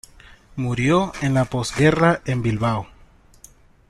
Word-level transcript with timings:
Murió 0.55 1.11
en 1.21 1.35
la 1.35 1.45
postguerra 1.45 2.21
en 2.25 2.41
Bilbao. 2.41 2.87